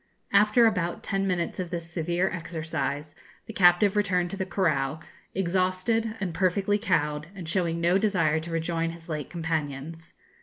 [0.33, 3.13] After about ten minutes of this severe exercise,
[3.45, 5.03] the captive returned to the corral,
[5.35, 10.15] exhausted, and perfectly cowed, and showing no desire to rejoin his late companions.